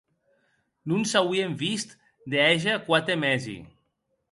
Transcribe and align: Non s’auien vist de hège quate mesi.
Non 0.87 1.03
s’auien 1.11 1.51
vist 1.61 1.89
de 2.31 2.37
hège 2.47 2.73
quate 2.85 3.15
mesi. 3.21 3.57